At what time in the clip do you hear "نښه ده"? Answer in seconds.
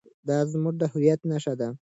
1.29-1.69